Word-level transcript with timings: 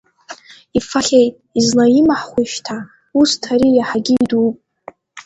Ифахьеит, 0.77 1.35
излаимаҳхуеи 1.59 2.47
шьҭа, 2.53 2.77
усҭ 3.19 3.41
ари 3.53 3.69
иаҳагьы 3.73 4.13
идууп… 4.23 4.55